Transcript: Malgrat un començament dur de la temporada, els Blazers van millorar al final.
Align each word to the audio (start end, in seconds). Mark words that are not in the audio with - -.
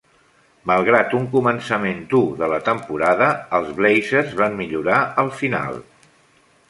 Malgrat 0.69 1.11
un 1.17 1.27
començament 1.35 1.99
dur 2.13 2.21
de 2.39 2.49
la 2.53 2.59
temporada, 2.69 3.27
els 3.59 3.69
Blazers 3.81 4.35
van 4.41 4.57
millorar 4.63 4.99
al 5.25 5.31
final. 5.43 5.79